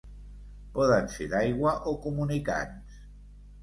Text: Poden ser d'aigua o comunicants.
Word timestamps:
Poden 0.77 1.11
ser 1.17 1.29
d'aigua 1.35 1.77
o 1.95 1.97
comunicants. 2.09 3.03